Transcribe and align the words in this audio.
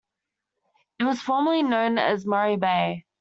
It 0.97 1.03
was 1.03 1.21
formerly 1.21 1.61
known 1.61 1.99
as 1.99 2.25
Murray 2.25 2.57
Bay. 2.57 3.05